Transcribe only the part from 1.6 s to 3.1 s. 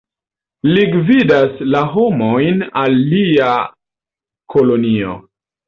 la homojn al